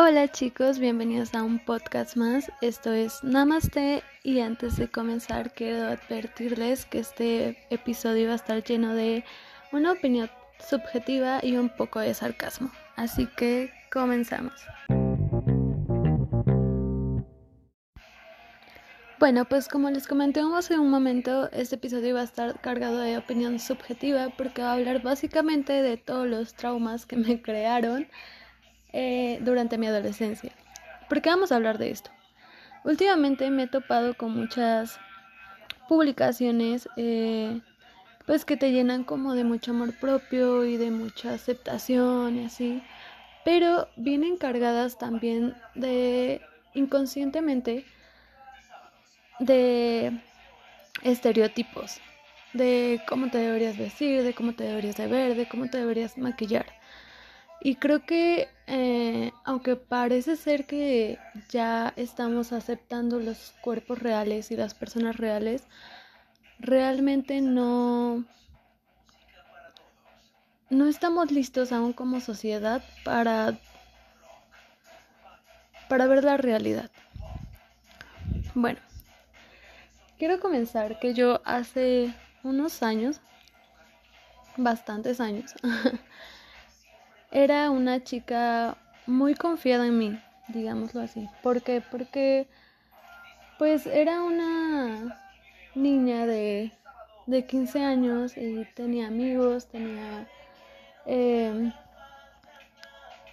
[0.00, 2.52] Hola chicos, bienvenidos a un podcast más.
[2.60, 8.62] Esto es Namaste y antes de comenzar quiero advertirles que este episodio va a estar
[8.62, 9.24] lleno de
[9.72, 10.30] una opinión
[10.60, 12.70] subjetiva y un poco de sarcasmo.
[12.94, 14.52] Así que comenzamos.
[19.18, 23.18] Bueno, pues como les comenté hace un momento, este episodio va a estar cargado de
[23.18, 28.06] opinión subjetiva porque va a hablar básicamente de todos los traumas que me crearon
[29.00, 30.50] eh, durante mi adolescencia.
[31.08, 32.10] ¿Por qué vamos a hablar de esto?
[32.82, 34.98] Últimamente me he topado con muchas
[35.88, 37.60] publicaciones eh,
[38.26, 42.82] pues que te llenan como de mucho amor propio y de mucha aceptación y así,
[43.44, 46.42] pero vienen cargadas también de
[46.74, 47.84] inconscientemente
[49.38, 50.20] de
[51.04, 52.00] estereotipos,
[52.52, 56.18] de cómo te deberías vestir, de cómo te deberías de ver, de cómo te deberías
[56.18, 56.77] maquillar.
[57.60, 61.18] Y creo que, eh, aunque parece ser que
[61.48, 65.64] ya estamos aceptando los cuerpos reales y las personas reales,
[66.60, 68.24] realmente no,
[70.70, 73.58] no estamos listos aún como sociedad para,
[75.88, 76.90] para ver la realidad.
[78.54, 78.80] Bueno,
[80.18, 83.20] quiero comenzar que yo hace unos años,
[84.56, 85.54] bastantes años,
[87.30, 88.76] era una chica
[89.06, 91.28] muy confiada en mí, digámoslo así.
[91.42, 91.82] ¿Por qué?
[91.90, 92.48] Porque
[93.58, 95.18] pues era una
[95.74, 96.72] niña de,
[97.26, 100.26] de 15 años y tenía amigos, tenía
[101.06, 101.72] em,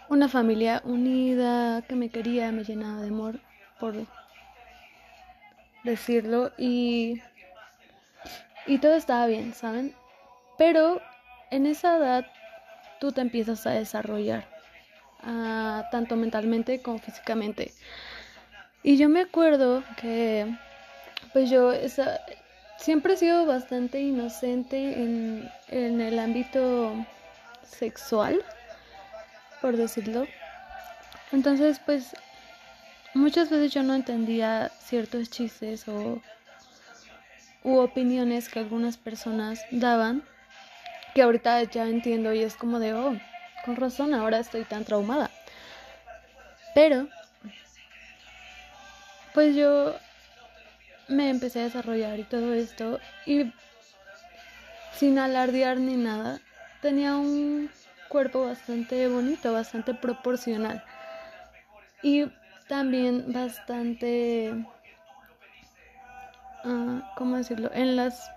[0.09, 3.39] una familia unida que me quería, me llenaba de amor,
[3.79, 3.95] por
[5.83, 7.21] decirlo, y,
[8.65, 9.93] y todo estaba bien, ¿saben?
[10.57, 11.01] Pero
[11.51, 12.25] en esa edad
[12.99, 14.47] tú te empiezas a desarrollar,
[15.21, 17.73] ah, tanto mentalmente como físicamente.
[18.83, 20.45] Y yo me acuerdo que,
[21.33, 21.73] pues yo
[22.77, 26.93] siempre he sido bastante inocente en, en el ámbito
[27.63, 28.43] sexual,
[29.61, 30.27] por decirlo.
[31.31, 32.15] Entonces, pues
[33.13, 36.21] muchas veces yo no entendía ciertos chistes o
[37.63, 40.23] u opiniones que algunas personas daban
[41.15, 43.17] que ahorita ya entiendo y es como de, oh,
[43.63, 45.31] con razón, ahora estoy tan traumada.
[46.75, 47.07] Pero,
[49.33, 49.95] pues yo
[51.07, 53.53] me empecé a desarrollar y todo esto y
[54.93, 56.41] sin alardear ni nada,
[56.81, 57.71] tenía un
[58.09, 60.83] cuerpo bastante bonito, bastante proporcional
[62.03, 62.25] y
[62.67, 64.53] también bastante,
[66.65, 67.71] uh, ¿cómo decirlo?
[67.73, 68.34] En las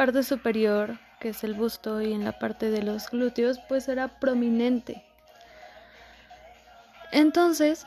[0.00, 4.08] parte superior, que es el busto, y en la parte de los glúteos, pues era
[4.18, 5.04] prominente.
[7.12, 7.84] Entonces,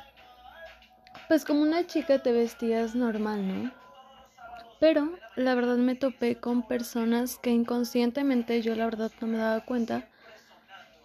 [1.27, 3.71] pues como una chica te vestías normal, ¿no?
[4.79, 9.65] Pero la verdad me topé con personas que inconscientemente yo la verdad no me daba
[9.65, 10.07] cuenta,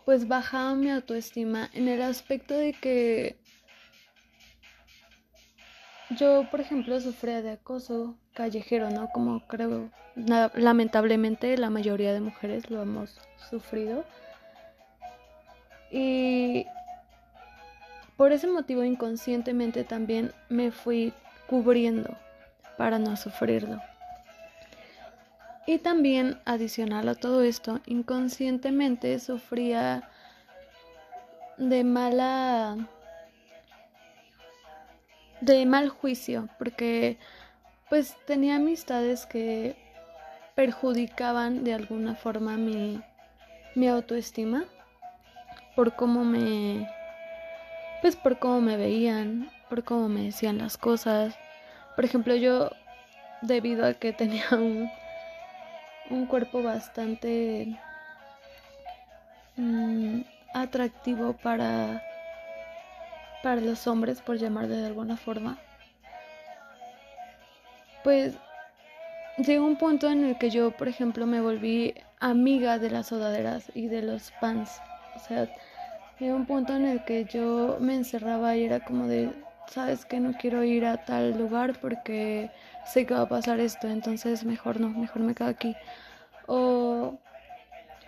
[0.05, 3.38] pues bajaba mi autoestima en el aspecto de que
[6.11, 9.11] yo, por ejemplo, sufría de acoso callejero, ¿no?
[9.11, 9.91] Como creo,
[10.55, 13.19] lamentablemente la mayoría de mujeres lo hemos
[13.51, 14.05] sufrido.
[15.91, 16.67] Y
[18.17, 21.13] por ese motivo inconscientemente también me fui
[21.47, 22.17] cubriendo
[22.77, 23.81] para no sufrirlo.
[25.67, 30.09] Y también, adicional a todo esto, inconscientemente sufría
[31.59, 32.89] de mala
[35.41, 37.19] de mal juicio, porque
[37.89, 39.77] pues tenía amistades que
[40.55, 43.01] perjudicaban de alguna forma mi,
[43.75, 44.65] mi autoestima
[45.77, 46.89] por cómo me
[48.03, 51.35] pues por cómo me veían, por cómo me decían las cosas.
[51.97, 52.71] Por ejemplo, yo
[53.43, 54.91] debido a que tenía un,
[56.11, 57.77] un cuerpo bastante
[59.57, 60.21] mm,
[60.55, 62.03] atractivo para
[63.57, 65.59] los hombres, por llamarle de alguna forma,
[68.05, 68.35] pues
[69.39, 73.71] llegó un punto en el que yo, por ejemplo, me volví amiga de las sudaderas
[73.75, 74.81] y de los pants.
[75.17, 75.49] O sea,
[76.19, 79.33] llegó un punto en el que yo me encerraba y era como de,
[79.67, 82.51] sabes que no quiero ir a tal lugar porque
[82.87, 85.77] sé que va a pasar esto, entonces mejor no, mejor me quedo aquí.
[86.47, 87.19] O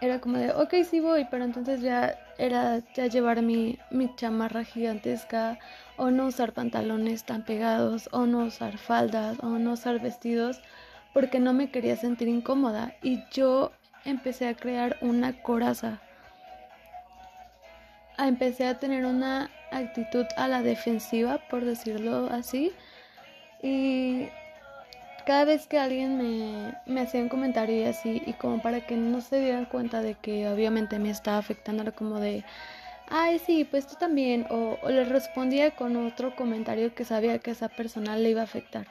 [0.01, 4.65] era como de, ok, sí voy, pero entonces ya era ya llevar mi, mi chamarra
[4.65, 5.59] gigantesca
[5.97, 10.61] o no usar pantalones tan pegados o no usar faldas o no usar vestidos
[11.13, 13.73] porque no me quería sentir incómoda y yo
[14.05, 16.01] empecé a crear una coraza
[18.29, 22.73] empecé a tener una actitud a la defensiva, por decirlo así.
[23.63, 24.29] Y
[25.23, 28.97] cada vez que alguien me, me hacía un comentario y así, y como para que
[28.97, 32.45] no se dieran cuenta de que obviamente me estaba afectando, era como de,
[33.09, 37.51] ay, sí, pues tú también, o, o le respondía con otro comentario que sabía que
[37.53, 38.87] esa persona le iba a afectar.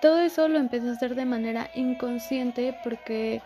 [0.00, 3.40] Todo eso lo empecé a hacer de manera inconsciente porque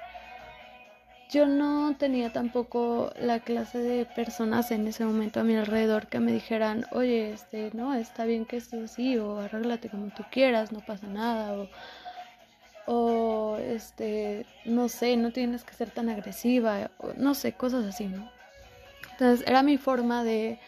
[1.30, 6.18] yo no tenía tampoco la clase de personas en ese momento a mi alrededor que
[6.18, 10.72] me dijeran, oye, este, no, está bien que estés así, o arréglate como tú quieras,
[10.72, 11.68] no pasa nada, o,
[12.86, 18.28] o este, no sé, no tienes que ser tan agresiva, no sé, cosas así, ¿no?
[19.12, 20.58] Entonces era mi forma de,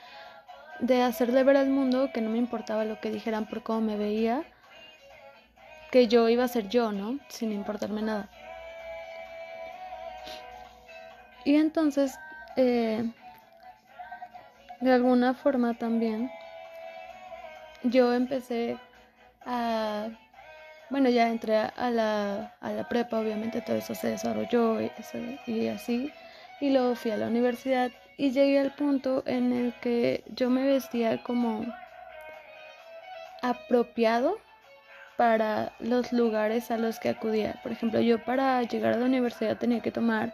[0.79, 3.97] de hacerle ver al mundo que no me importaba lo que dijeran por cómo me
[3.97, 4.45] veía,
[5.91, 7.19] que yo iba a ser yo, ¿no?
[7.29, 8.31] Sin importarme nada.
[11.45, 12.19] Y entonces,
[12.57, 13.05] eh,
[14.81, 16.31] de alguna forma también,
[17.83, 18.79] yo empecé
[19.45, 20.09] a,
[20.91, 24.91] bueno, ya entré a la, a la prepa, obviamente todo eso se desarrolló y,
[25.47, 26.13] y así,
[26.61, 30.65] y luego fui a la universidad y llegué al punto en el que yo me
[30.65, 31.65] vestía como
[33.43, 34.39] apropiado
[35.17, 37.61] para los lugares a los que acudía.
[37.63, 40.33] Por ejemplo, yo para llegar a la universidad tenía que tomar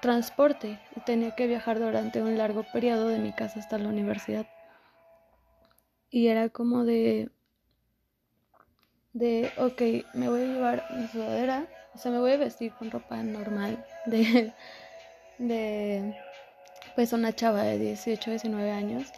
[0.00, 4.46] transporte tenía que viajar durante un largo periodo de mi casa hasta la universidad.
[6.10, 7.30] Y era como de,
[9.12, 12.90] de, ok, me voy a llevar mi sudadera, o sea, me voy a vestir con
[12.90, 14.52] ropa normal de,
[15.38, 16.16] de,
[16.94, 19.12] pues una chava de 18, 19 años.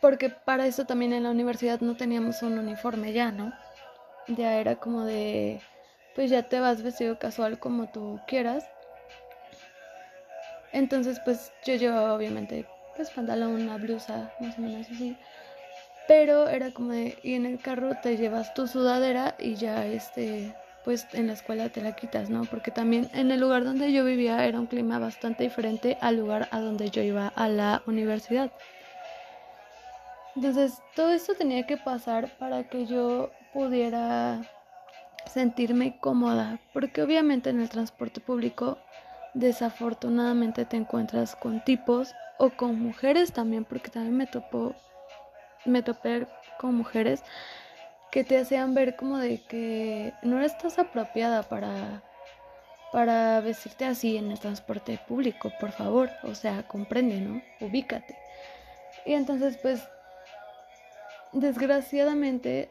[0.00, 3.52] Porque para eso también en la universidad no teníamos un uniforme ya, ¿no?
[4.28, 5.62] Ya era como de
[6.14, 8.64] pues ya te vas vestido casual como tú quieras.
[10.72, 12.66] Entonces, pues yo llevaba obviamente
[12.96, 15.16] pues pantalón, una blusa, más o menos así.
[16.06, 20.54] Pero era como de, y en el carro te llevas tu sudadera y ya este,
[20.84, 22.44] pues en la escuela te la quitas, ¿no?
[22.44, 26.48] Porque también en el lugar donde yo vivía era un clima bastante diferente al lugar
[26.50, 28.52] a donde yo iba a la universidad.
[30.36, 34.42] Entonces, todo esto tenía que pasar para que yo pudiera
[35.26, 38.78] sentirme cómoda, porque obviamente en el transporte público
[39.34, 44.74] desafortunadamente te encuentras con tipos o con mujeres también, porque también me topó,
[45.64, 46.26] me topé
[46.58, 47.22] con mujeres
[48.10, 52.02] que te hacían ver como de que no estás apropiada para
[52.94, 57.42] para vestirte así en el transporte público, por favor, o sea, comprende, ¿no?
[57.60, 58.16] Ubícate.
[59.04, 59.82] Y entonces, pues,
[61.32, 62.70] desgraciadamente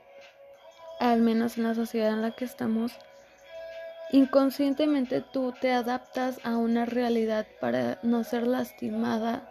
[1.11, 2.93] al menos en la sociedad en la que estamos,
[4.11, 9.43] inconscientemente tú te adaptas a una realidad para no ser lastimada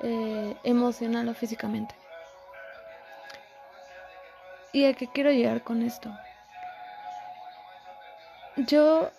[0.00, 1.94] eh, emocional o físicamente.
[4.72, 6.10] ¿Y a qué quiero llegar con esto?
[8.56, 9.10] Yo,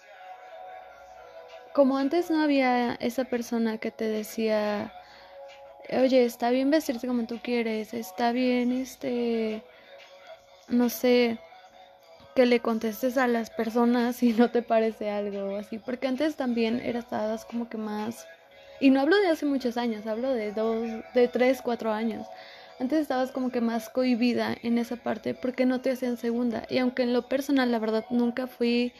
[1.74, 4.92] como antes no había esa persona que te decía,
[5.92, 9.64] oye, está bien vestirte como tú quieres, está bien este
[10.68, 11.40] no sé,
[12.36, 16.80] que le contestes a las personas si no te parece algo así, porque antes también
[16.82, 18.28] eras como que más,
[18.80, 22.28] y no hablo de hace muchos años, hablo de dos, de tres, cuatro años.
[22.80, 26.64] Antes estabas como que más cohibida en esa parte porque no te hacían segunda.
[26.70, 28.94] Y aunque en lo personal, la verdad, nunca fui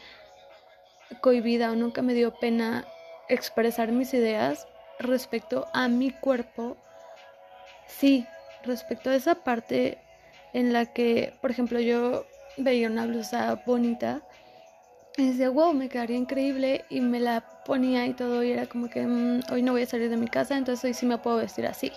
[1.20, 2.84] cohibida o nunca me dio pena
[3.28, 4.66] expresar mis ideas
[4.98, 6.76] respecto a mi cuerpo,
[7.86, 8.26] sí,
[8.64, 9.98] respecto a esa parte
[10.52, 12.26] en la que, por ejemplo, yo
[12.56, 14.22] veía una blusa bonita
[15.16, 18.88] y decía, wow, me quedaría increíble y me la ponía y todo y era como
[18.88, 21.38] que mm, hoy no voy a salir de mi casa, entonces hoy sí me puedo
[21.38, 21.92] vestir así.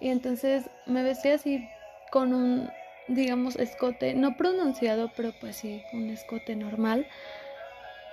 [0.00, 1.68] Y entonces me vestía así
[2.10, 2.70] con un,
[3.08, 7.06] digamos, escote, no pronunciado, pero pues sí, un escote normal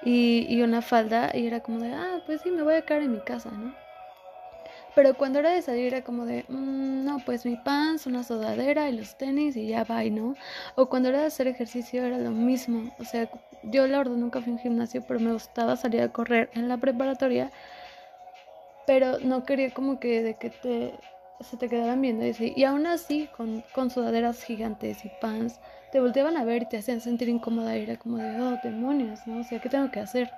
[0.03, 3.01] y, y una falda y era como de, ah, pues sí, me voy a quedar
[3.01, 3.82] en mi casa, ¿no?
[4.95, 8.89] Pero cuando era de salir era como de, mm, no, pues mi pants, una sudadera
[8.89, 10.35] y los tenis y ya va, ¿no?
[10.75, 12.91] O cuando era de hacer ejercicio era lo mismo.
[12.99, 13.27] O sea,
[13.63, 16.67] yo la verdad nunca fui a un gimnasio, pero me gustaba salir a correr en
[16.67, 17.51] la preparatoria.
[18.85, 20.93] Pero no quería como que de que te,
[21.39, 22.63] se te quedaran viendo y así.
[22.63, 25.59] Aún así, con, con sudaderas gigantes y pants,
[25.91, 27.77] te volteaban a ver y te hacían sentir incómoda.
[27.77, 29.41] Y era como de, oh, demonios, ¿no?
[29.41, 30.29] O sea, ¿qué tengo que hacer?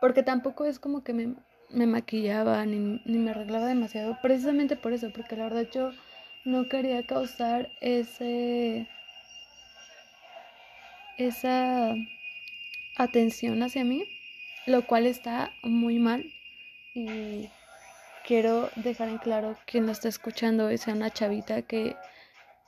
[0.00, 1.34] Porque tampoco es como que me
[1.74, 5.90] me maquillaba ni, ni me arreglaba demasiado, precisamente por eso, porque la verdad yo
[6.44, 8.88] no quería causar ese
[11.16, 11.94] esa
[12.96, 14.04] atención hacia mí
[14.66, 16.32] lo cual está muy mal
[16.94, 17.48] y
[18.26, 21.96] quiero dejar en claro quien lo está escuchando es una chavita que,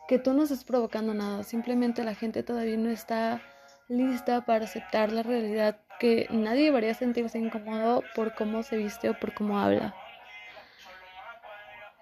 [0.09, 3.41] que tú no estás provocando nada, simplemente la gente todavía no está
[3.89, 9.15] lista para aceptar la realidad que nadie debería sentirse incómodo por cómo se viste o
[9.15, 9.95] por cómo habla.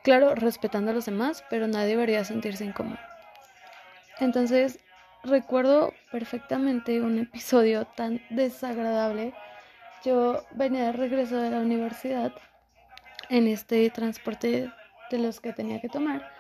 [0.02, 2.98] Claro, respetando a los demás, pero nadie debería sentirse incómodo.
[4.20, 4.78] Entonces,
[5.22, 9.32] recuerdo perfectamente un episodio tan desagradable.
[10.04, 12.32] Yo venía de regreso de la universidad
[13.30, 14.70] en este transporte
[15.10, 16.30] de los que tenía que tomar.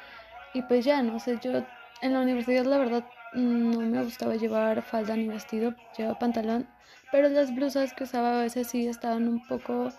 [0.52, 1.64] Y pues ya, no sé, yo
[2.02, 6.68] en la universidad la verdad no me gustaba llevar falda ni vestido, llevaba pantalón,
[7.10, 9.92] pero las blusas que usaba a veces sí estaban un poco,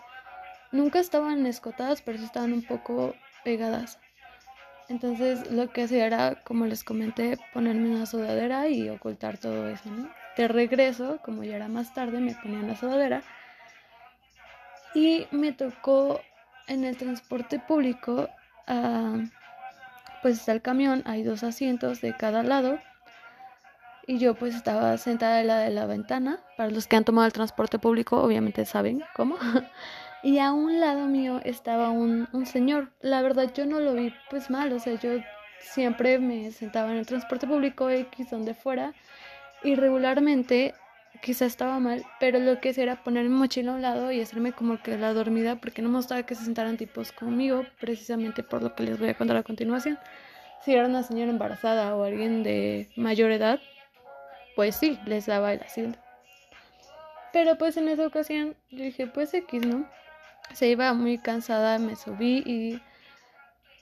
[0.72, 3.14] nunca estaban escotadas, pero sí estaban un poco
[3.44, 3.98] pegadas.
[4.88, 9.90] Entonces lo que hacía era, como les comenté, ponerme una sudadera y ocultar todo eso,
[9.90, 10.08] ¿no?
[10.36, 13.22] De regreso, como ya era más tarde, me ponía una sudadera
[14.94, 16.20] y me tocó
[16.68, 18.28] en el transporte público,
[18.66, 19.18] ah,
[20.22, 22.78] pues está el camión, hay dos asientos de cada lado
[24.06, 26.38] y yo pues estaba sentada en la de la ventana.
[26.56, 29.36] Para los que han tomado el transporte público, obviamente saben cómo.
[30.22, 32.92] y a un lado mío estaba un, un señor.
[33.00, 35.10] La verdad yo no lo vi pues mal, o sea, yo
[35.60, 38.94] siempre me sentaba en el transporte público X donde fuera
[39.62, 40.74] y regularmente
[41.22, 44.20] quizá estaba mal, pero lo que hacía era poner mi mochila a un lado y
[44.20, 48.42] hacerme como que la dormida porque no me gustaba que se sentaran tipos conmigo, precisamente
[48.42, 49.98] por lo que les voy a contar a continuación.
[50.64, 53.60] Si era una señora embarazada o alguien de mayor edad,
[54.56, 55.98] pues sí, les daba el asiento.
[57.32, 59.88] Pero pues en esa ocasión yo dije, pues X, ¿no?
[60.54, 62.80] Se iba muy cansada, me subí y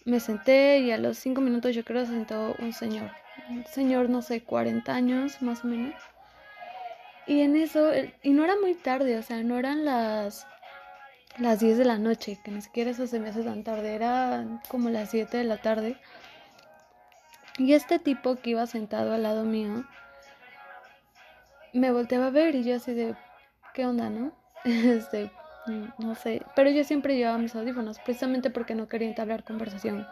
[0.05, 3.11] me senté y a los cinco minutos yo creo se sentó un señor.
[3.49, 5.95] Un señor, no sé, 40 años más o menos.
[7.27, 10.47] Y en eso, y no era muy tarde, o sea, no eran las,
[11.39, 14.61] las 10 de la noche, que ni siquiera eso se me hace tan tarde, era
[14.69, 15.97] como las 7 de la tarde.
[17.57, 19.85] Y este tipo que iba sentado al lado mío,
[21.81, 23.15] me volteaba a ver y yo así de,
[23.75, 24.33] ¿qué onda, no?
[24.65, 25.31] Este,
[25.99, 30.07] no sé, pero yo siempre llevaba mis audífonos, precisamente porque no quería entablar conversación,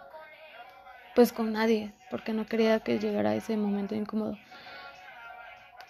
[1.14, 4.36] pues con nadie, porque no quería que llegara ese momento incómodo.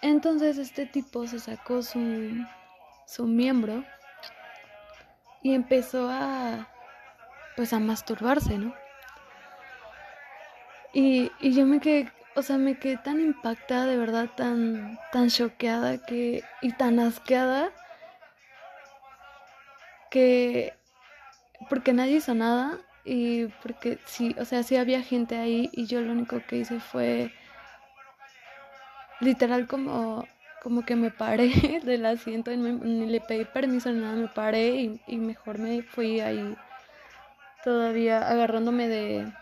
[0.01, 2.45] Entonces este tipo se sacó su,
[3.05, 3.83] su miembro
[5.41, 6.67] y empezó a,
[7.55, 8.73] pues a masturbarse, ¿no?
[10.93, 15.29] Y, y yo me quedé o sea, me quedé tan impactada, de verdad, tan, tan
[15.29, 17.71] choqueada que, y tan asqueada
[20.09, 20.73] que,
[21.69, 26.01] porque nadie hizo nada y porque sí, o sea, sí había gente ahí y yo
[26.01, 27.31] lo único que hice fue
[29.19, 30.27] literal como,
[30.61, 31.49] como que me paré
[31.83, 35.83] del asiento y ni le pedí permiso ni nada, me paré y, y mejor me
[35.83, 36.55] fui ahí
[37.63, 39.33] todavía agarrándome de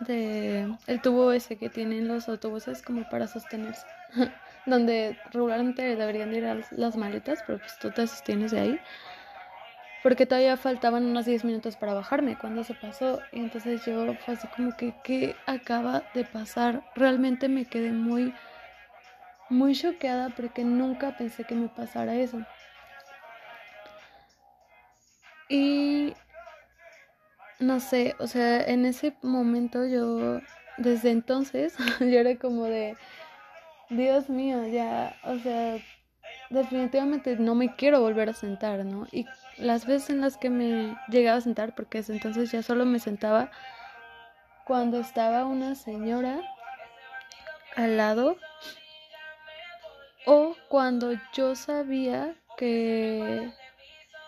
[0.00, 3.86] de el tubo ese que tienen los autobuses como para sostenerse,
[4.66, 8.80] donde regularmente deberían ir las maletas, pero pues tú te sostienes de ahí.
[10.02, 13.20] Porque todavía faltaban unos 10 minutos para bajarme cuando se pasó.
[13.32, 16.82] Y entonces yo fue así como que, ¿qué acaba de pasar?
[16.96, 18.32] Realmente me quedé muy,
[19.50, 22.38] muy choqueada porque nunca pensé que me pasara eso.
[25.50, 25.89] Y
[27.60, 30.40] no sé, o sea, en ese momento yo,
[30.78, 32.96] desde entonces, yo era como de,
[33.90, 35.78] Dios mío, ya, o sea,
[36.48, 39.06] definitivamente no me quiero volver a sentar, ¿no?
[39.12, 39.26] Y
[39.58, 42.98] las veces en las que me llegaba a sentar, porque desde entonces ya solo me
[42.98, 43.50] sentaba
[44.64, 46.40] cuando estaba una señora
[47.76, 48.36] al lado
[50.26, 53.50] o cuando yo sabía que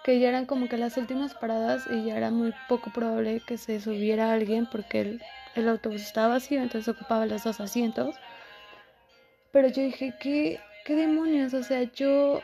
[0.05, 3.57] que ya eran como que las últimas paradas y ya era muy poco probable que
[3.57, 5.23] se subiera alguien porque el,
[5.55, 8.17] el autobús estaba vacío, entonces ocupaba los dos asientos.
[9.53, 11.55] Pero yo dije, ¿qué, qué demonios?
[11.55, 12.41] O sea, yo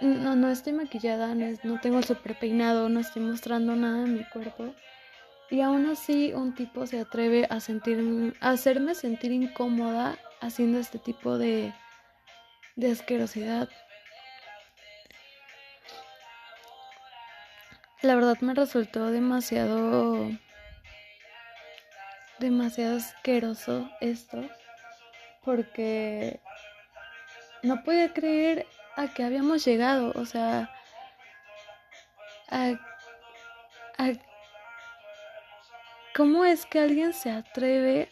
[0.00, 4.24] no, no estoy maquillada, no, no tengo super peinado, no estoy mostrando nada de mi
[4.24, 4.74] cuerpo.
[5.50, 10.98] Y aún así un tipo se atreve a, sentir, a hacerme sentir incómoda haciendo este
[10.98, 11.72] tipo de,
[12.74, 13.68] de asquerosidad.
[18.02, 20.30] La verdad me resultó demasiado
[22.38, 24.44] demasiado asqueroso esto
[25.44, 26.40] porque
[27.62, 30.70] no podía creer a que habíamos llegado, o sea,
[32.50, 32.72] a,
[33.98, 34.12] a
[36.14, 38.10] cómo es que alguien se atreve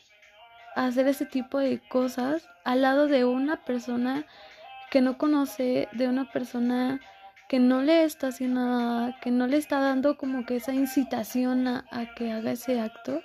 [0.77, 4.25] a hacer ese tipo de cosas al lado de una persona
[4.91, 7.01] que no conoce, de una persona
[7.49, 11.69] que no le está haciendo nada, que no le está dando como que esa incitación
[11.69, 13.23] a, a que haga ese acto.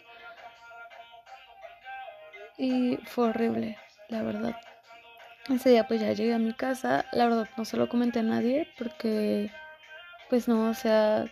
[2.57, 3.77] Y fue horrible,
[4.09, 4.55] la verdad.
[5.49, 8.23] Ese día pues ya llegué a mi casa, la verdad no se lo comenté a
[8.23, 9.49] nadie porque
[10.29, 11.25] pues no, o sea,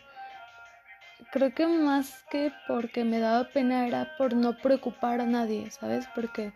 [1.32, 6.08] creo que más que porque me daba pena era por no preocupar a nadie, ¿sabes?
[6.16, 6.54] Porque,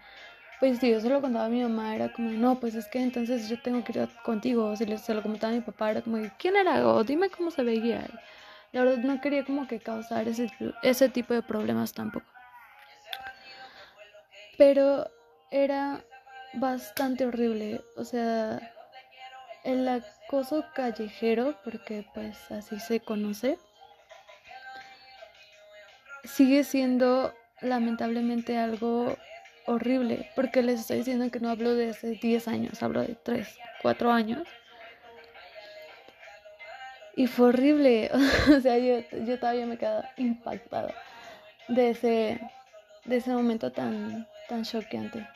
[0.61, 3.01] pues si yo se lo contaba a mi mamá, era como, no, pues es que
[3.01, 4.75] entonces yo tengo que ir contigo.
[4.75, 6.87] Si se lo comentaba a mi papá, era como, ¿quién era?
[6.87, 8.05] O dime cómo se veía.
[8.71, 10.51] La verdad no quería como que causar ese,
[10.83, 12.27] ese tipo de problemas tampoco.
[14.59, 15.09] Pero
[15.49, 16.05] era
[16.53, 18.61] bastante horrible, o sea,
[19.63, 23.57] el acoso callejero, porque pues así se conoce,
[26.23, 29.17] sigue siendo lamentablemente algo
[29.65, 33.47] horrible, porque les estoy diciendo que no hablo de hace 10 años, hablo de 3,
[33.81, 34.47] 4 años.
[37.15, 38.09] Y fue horrible,
[38.57, 40.93] o sea, yo, yo todavía me quedo impactada
[41.67, 42.39] de ese,
[43.05, 45.27] de ese momento tan, tan choqueante.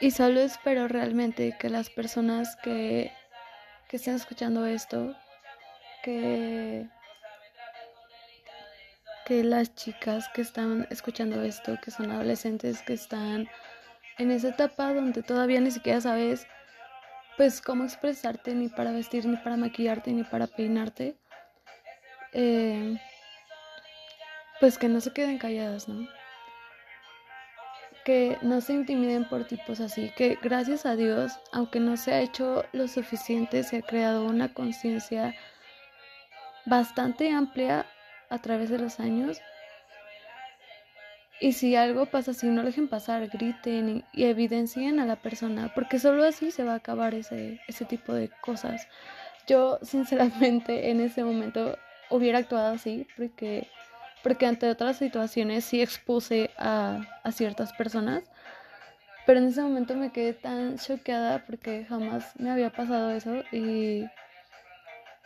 [0.00, 3.12] Y solo espero realmente que las personas que,
[3.88, 5.16] que estén escuchando esto,
[6.04, 6.86] que,
[9.28, 13.46] que las chicas que están escuchando esto, que son adolescentes, que están
[14.16, 16.46] en esa etapa donde todavía ni siquiera sabes
[17.36, 21.14] pues cómo expresarte ni para vestir, ni para maquillarte, ni para peinarte,
[22.32, 22.96] eh,
[24.60, 26.08] pues que no se queden calladas, ¿no?
[28.04, 32.20] que no se intimiden por tipos así, que gracias a Dios, aunque no se ha
[32.20, 35.34] hecho lo suficiente, se ha creado una conciencia
[36.64, 37.84] bastante amplia
[38.30, 39.40] a través de los años.
[41.40, 45.98] Y si algo pasa así, no dejen pasar, griten y, evidencien a la persona, porque
[46.00, 48.88] solo así se va a acabar ese, ese tipo de cosas.
[49.46, 51.78] Yo, sinceramente, en ese momento
[52.10, 53.68] hubiera actuado así, porque
[54.22, 57.00] porque ante otras situaciones sí expuse a,
[57.32, 58.24] ciertas personas,
[59.26, 64.04] pero en ese momento me quedé tan choqueada porque jamás me había pasado eso y,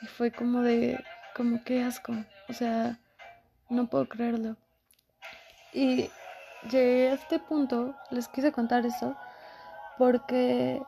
[0.01, 1.03] y fue como de,
[1.35, 2.13] como que asco,
[2.53, 2.99] o sea,
[3.69, 4.57] no puedo creerlo.
[5.73, 6.11] Y
[6.71, 9.17] llegué a este punto, les quise contar eso,
[9.99, 10.83] porque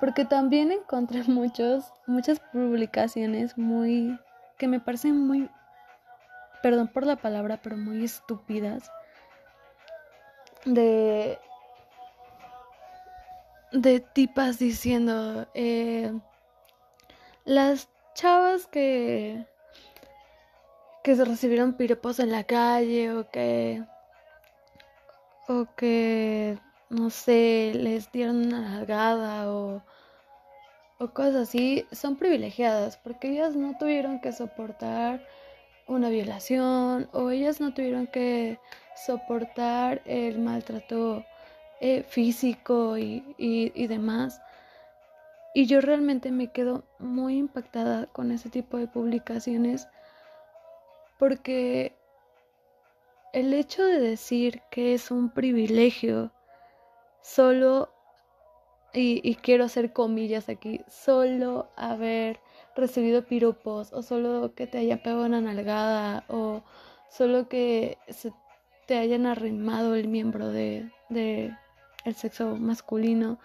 [0.00, 4.18] porque también encontré muchos muchas publicaciones muy
[4.58, 5.48] que me parecen muy
[6.62, 8.90] perdón por la palabra, pero muy estúpidas,
[10.64, 11.38] de,
[13.72, 16.12] de tipas diciendo, eh,
[17.44, 19.46] las chavas que,
[21.02, 23.84] que se recibieron piropos en la calle o que,
[25.48, 26.58] o que,
[26.90, 29.82] no sé, les dieron una nalgada o
[30.98, 35.24] o cosas así, son privilegiadas porque ellas no tuvieron que soportar
[35.86, 38.58] una violación o ellas no tuvieron que
[39.06, 41.24] soportar el maltrato
[41.80, 44.42] eh, físico y, y, demás.
[45.54, 49.86] Y yo realmente me quedo muy impactada con ese tipo de publicaciones
[51.18, 51.96] porque
[53.32, 56.32] el hecho de decir que es un privilegio
[57.20, 57.90] solo,
[58.94, 62.40] y, quiero hacer comillas aquí, solo haber
[62.74, 66.62] recibido piropos o solo que te haya pegado una nalgada o
[67.10, 68.32] solo que se
[68.86, 73.38] te hayan arrimado el miembro de, el sexo masculino.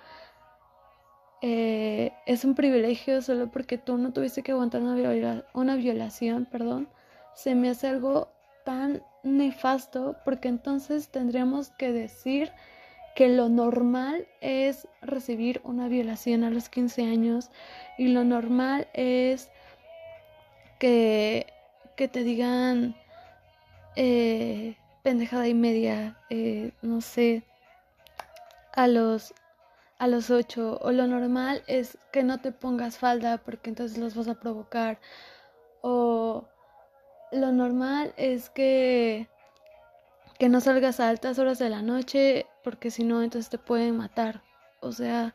[1.41, 6.87] Eh, es un privilegio solo porque tú no tuviste que aguantar una, una violación, perdón,
[7.35, 8.29] se me hace algo
[8.63, 12.51] tan nefasto porque entonces tendríamos que decir
[13.15, 17.51] que lo normal es recibir una violación a los 15 años
[17.97, 19.49] y lo normal es
[20.79, 21.47] que,
[21.95, 22.95] que te digan
[23.95, 27.43] eh, pendejada y media, eh, no sé,
[28.73, 29.33] a los
[29.99, 34.15] a los 8 o lo normal es que no te pongas falda porque entonces los
[34.15, 34.99] vas a provocar.
[35.81, 36.45] O
[37.33, 39.27] lo normal es que
[40.39, 43.97] que no salgas a altas horas de la noche porque si no entonces te pueden
[43.97, 44.41] matar.
[44.81, 45.33] O sea,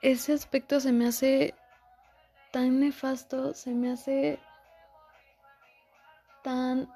[0.00, 1.54] ese aspecto se me hace
[2.50, 4.38] tan nefasto, se me hace
[6.42, 6.88] tan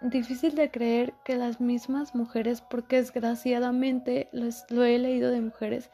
[0.00, 5.90] difícil de creer que las mismas mujeres, porque desgraciadamente lo, he leído de mujeres,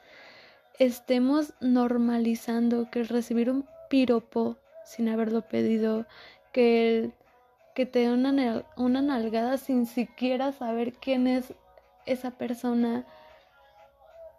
[0.78, 6.06] estemos normalizando que recibir un piropo sin haberlo pedido,
[6.52, 7.14] que el
[7.74, 11.54] que te dé una, una nalgada sin siquiera saber quién es
[12.06, 13.06] esa persona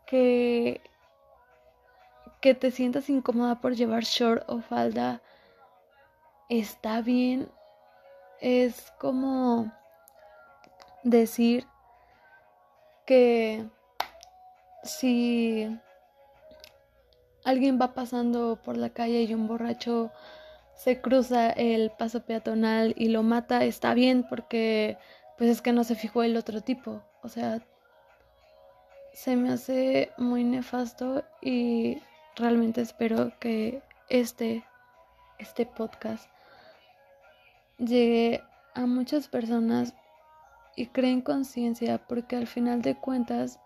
[0.05, 0.81] que
[2.41, 5.21] que te sientas incómoda por llevar short o falda
[6.49, 7.49] está bien.
[8.41, 9.71] Es como
[11.03, 11.65] decir
[13.05, 13.65] que
[14.83, 15.79] si
[17.43, 20.11] alguien va pasando por la calle y un borracho
[20.75, 24.97] se cruza el paso peatonal y lo mata, está bien porque
[25.37, 27.03] pues es que no se fijó el otro tipo.
[27.23, 27.61] O sea,
[29.13, 32.01] se me hace muy nefasto y
[32.35, 34.63] realmente espero que este,
[35.37, 36.29] este podcast
[37.77, 39.93] llegue a muchas personas
[40.75, 43.59] y creen conciencia porque al final de cuentas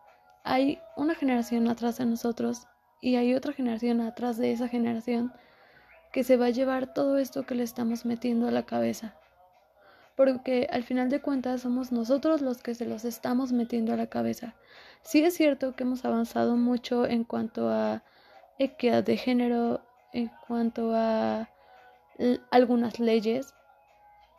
[0.44, 2.68] hay una generación atrás de nosotros
[3.06, 5.32] y hay otra generación atrás de esa generación
[6.12, 9.14] que se va a llevar todo esto que le estamos metiendo a la cabeza.
[10.16, 14.08] Porque al final de cuentas somos nosotros los que se los estamos metiendo a la
[14.08, 14.56] cabeza.
[15.04, 18.02] Sí es cierto que hemos avanzado mucho en cuanto a
[18.58, 21.48] equidad de género, en cuanto a
[22.50, 23.54] algunas leyes,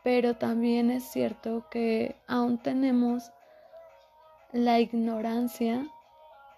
[0.03, 3.31] pero también es cierto que aún tenemos
[4.53, 5.87] la ignorancia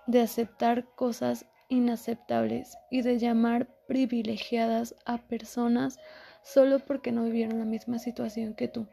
[0.06, 5.98] de aceptar cosas inaceptables y de llamar privilegiadas a personas
[6.42, 8.86] solo porque no vivieron la misma situación que tú.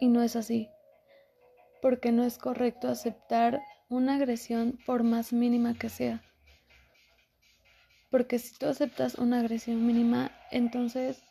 [0.00, 0.68] Y no es así,
[1.80, 6.22] porque no es correcto aceptar una agresión por más mínima que sea.
[8.10, 11.22] Porque si tú aceptas una agresión mínima, entonces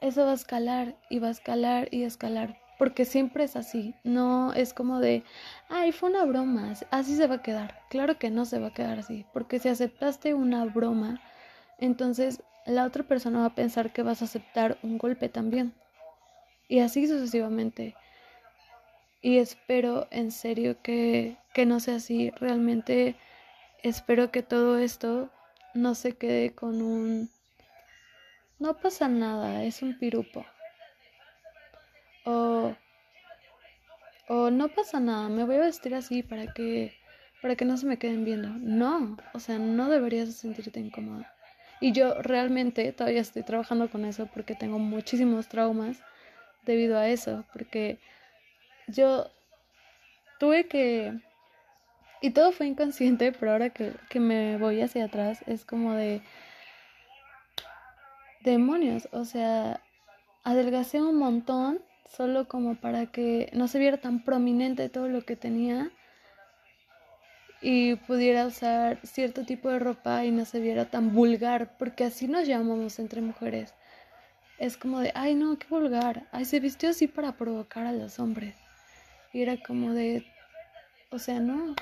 [0.00, 2.59] eso va a escalar y va a escalar y escalar.
[2.80, 3.94] Porque siempre es así.
[4.04, 5.22] No es como de,
[5.68, 6.72] ay, fue una broma.
[6.90, 7.78] Así se va a quedar.
[7.90, 9.26] Claro que no se va a quedar así.
[9.34, 11.20] Porque si aceptaste una broma,
[11.76, 15.74] entonces la otra persona va a pensar que vas a aceptar un golpe también.
[16.68, 17.96] Y así sucesivamente.
[19.20, 22.30] Y espero en serio que, que no sea así.
[22.30, 23.14] Realmente
[23.82, 25.28] espero que todo esto
[25.74, 27.28] no se quede con un...
[28.58, 30.46] No pasa nada, es un pirupo.
[32.24, 32.74] O...
[34.28, 36.94] O no pasa nada, me voy a vestir así para que
[37.42, 38.48] para que no se me queden viendo.
[38.48, 41.32] No, o sea, no deberías sentirte incómoda.
[41.80, 46.02] Y yo realmente todavía estoy trabajando con eso porque tengo muchísimos traumas
[46.64, 47.98] debido a eso, porque
[48.86, 49.30] yo
[50.38, 51.18] tuve que
[52.22, 56.20] y todo fue inconsciente, pero ahora que, me voy hacia atrás es como de
[58.42, 59.80] demonios, o sea,
[60.44, 61.80] adelgacé un montón
[62.10, 65.90] solo como para que no se viera tan prominente todo lo que tenía
[67.62, 72.26] y pudiera usar cierto tipo de ropa y no se viera tan vulgar, porque así
[72.26, 73.74] nos llamamos entre mujeres.
[74.58, 78.18] Es como de, ay no, qué vulgar, ay se vistió así para provocar a los
[78.18, 78.56] hombres.
[79.32, 80.26] Y era como de,
[81.10, 81.74] o sea, no,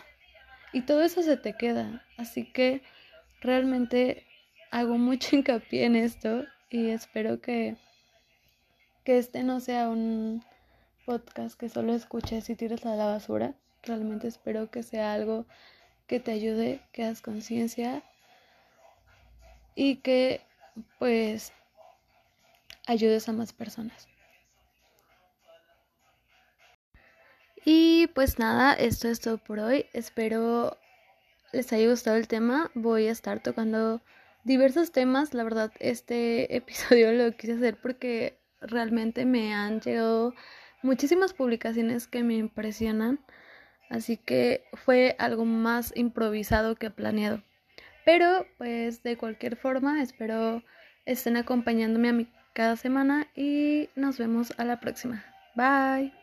[0.72, 2.04] y todo eso se te queda.
[2.16, 2.82] Así que
[3.40, 4.26] realmente
[4.70, 7.76] hago mucho hincapié en esto y espero que,
[9.08, 10.44] que este no sea un
[11.06, 13.54] podcast que solo escuches y tires a la basura.
[13.82, 15.46] Realmente espero que sea algo
[16.06, 18.02] que te ayude, que hagas conciencia
[19.74, 20.42] y que
[20.98, 21.54] pues
[22.86, 24.08] ayudes a más personas.
[27.64, 29.86] Y pues nada, esto es todo por hoy.
[29.94, 30.76] Espero
[31.54, 32.70] les haya gustado el tema.
[32.74, 34.02] Voy a estar tocando
[34.44, 35.32] diversos temas.
[35.32, 40.34] La verdad, este episodio lo quise hacer porque realmente me han llegado
[40.82, 43.20] muchísimas publicaciones que me impresionan.
[43.90, 47.42] Así que fue algo más improvisado que planeado.
[48.04, 50.62] Pero pues de cualquier forma espero
[51.06, 55.24] estén acompañándome a mí cada semana y nos vemos a la próxima.
[55.54, 56.17] Bye.